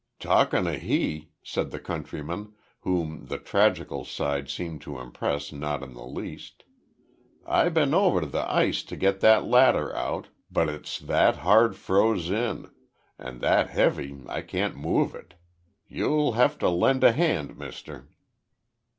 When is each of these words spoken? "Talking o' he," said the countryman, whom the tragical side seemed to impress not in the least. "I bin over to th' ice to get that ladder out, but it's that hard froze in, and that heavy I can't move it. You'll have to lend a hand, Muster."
"Talking 0.19 0.65
o' 0.67 0.79
he," 0.79 1.29
said 1.43 1.69
the 1.69 1.77
countryman, 1.77 2.53
whom 2.79 3.27
the 3.27 3.37
tragical 3.37 4.03
side 4.03 4.49
seemed 4.49 4.81
to 4.81 4.97
impress 4.99 5.51
not 5.53 5.83
in 5.83 5.93
the 5.93 6.07
least. 6.07 6.63
"I 7.45 7.69
bin 7.69 7.93
over 7.93 8.21
to 8.21 8.27
th' 8.27 8.33
ice 8.49 8.81
to 8.81 8.95
get 8.95 9.19
that 9.19 9.45
ladder 9.45 9.95
out, 9.95 10.29
but 10.49 10.69
it's 10.69 10.97
that 10.97 11.35
hard 11.45 11.75
froze 11.75 12.31
in, 12.31 12.71
and 13.19 13.41
that 13.41 13.69
heavy 13.69 14.23
I 14.27 14.41
can't 14.41 14.75
move 14.75 15.13
it. 15.13 15.35
You'll 15.87 16.31
have 16.31 16.57
to 16.57 16.69
lend 16.71 17.03
a 17.03 17.11
hand, 17.11 17.55
Muster." 17.55 18.09